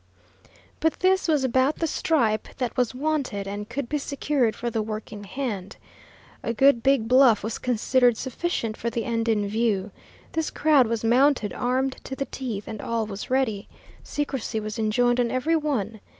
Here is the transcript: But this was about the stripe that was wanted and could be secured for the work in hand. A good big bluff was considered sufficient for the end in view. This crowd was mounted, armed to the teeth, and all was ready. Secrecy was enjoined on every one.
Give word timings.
But 0.79 0.93
this 1.01 1.27
was 1.27 1.43
about 1.43 1.75
the 1.75 1.85
stripe 1.85 2.47
that 2.57 2.75
was 2.75 2.95
wanted 2.95 3.45
and 3.47 3.69
could 3.69 3.87
be 3.87 3.99
secured 3.99 4.55
for 4.55 4.71
the 4.71 4.81
work 4.81 5.11
in 5.13 5.25
hand. 5.25 5.77
A 6.41 6.55
good 6.55 6.81
big 6.81 7.07
bluff 7.07 7.43
was 7.43 7.59
considered 7.59 8.17
sufficient 8.17 8.75
for 8.75 8.89
the 8.89 9.05
end 9.05 9.29
in 9.29 9.47
view. 9.47 9.91
This 10.31 10.49
crowd 10.49 10.87
was 10.87 11.03
mounted, 11.03 11.53
armed 11.53 11.97
to 12.03 12.15
the 12.15 12.25
teeth, 12.25 12.67
and 12.67 12.81
all 12.81 13.05
was 13.05 13.29
ready. 13.29 13.67
Secrecy 14.03 14.59
was 14.59 14.79
enjoined 14.79 15.19
on 15.19 15.29
every 15.29 15.55
one. 15.55 15.99